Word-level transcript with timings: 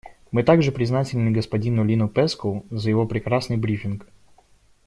Мы 0.31 0.41
также 0.41 0.71
признательны 0.71 1.29
господину 1.29 1.83
Линну 1.83 2.09
Пэскоу 2.09 2.65
за 2.71 2.89
его 2.89 3.05
прекрасный 3.05 3.57
брифинг. 3.57 4.07